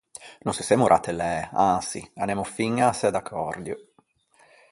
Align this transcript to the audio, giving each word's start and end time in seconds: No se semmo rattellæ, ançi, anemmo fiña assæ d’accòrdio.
No 0.47 0.53
se 0.57 0.63
semmo 0.69 0.87
rattellæ, 0.91 1.33
ançi, 1.65 2.01
anemmo 2.23 2.45
fiña 2.55 2.85
assæ 2.89 3.07
d’accòrdio. 3.11 3.75